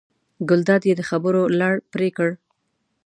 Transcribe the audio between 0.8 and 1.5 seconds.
یې د خبرو